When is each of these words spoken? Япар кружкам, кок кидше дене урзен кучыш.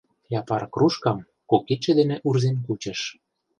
Япар 0.39 0.63
кружкам, 0.73 1.17
кок 1.49 1.61
кидше 1.67 1.91
дене 1.99 2.15
урзен 2.27 2.57
кучыш. 2.65 2.99